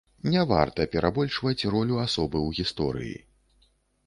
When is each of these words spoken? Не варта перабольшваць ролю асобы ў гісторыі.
Не 0.35 0.45
варта 0.51 0.87
перабольшваць 0.95 1.67
ролю 1.75 2.01
асобы 2.07 2.37
ў 2.47 2.63
гісторыі. 2.63 3.15